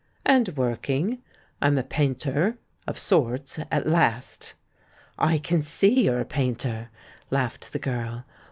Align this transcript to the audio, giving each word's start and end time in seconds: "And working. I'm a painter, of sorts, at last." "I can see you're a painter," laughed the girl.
"And 0.25 0.49
working. 0.57 1.21
I'm 1.61 1.77
a 1.77 1.83
painter, 1.83 2.57
of 2.87 2.97
sorts, 2.97 3.59
at 3.71 3.85
last." 3.87 4.55
"I 5.19 5.37
can 5.37 5.61
see 5.61 6.05
you're 6.05 6.19
a 6.21 6.25
painter," 6.25 6.89
laughed 7.29 7.71
the 7.71 7.77
girl. 7.77 8.25